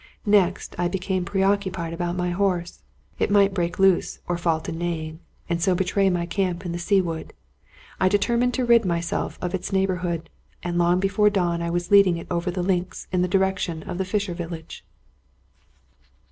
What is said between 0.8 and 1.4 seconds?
became